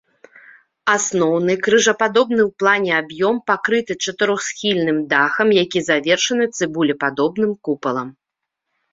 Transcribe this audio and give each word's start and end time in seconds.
Асноўны 0.93 1.53
крыжападобны 1.65 2.37
ў 2.45 2.51
плане 2.63 2.91
аб'ём 3.01 3.35
пакрыты 3.49 3.93
чатырохсхільным 4.05 4.97
дахам, 5.11 5.47
які 5.63 5.79
завершаны 5.91 6.45
цыбулепадобным 6.57 7.51
купалам. 7.69 8.09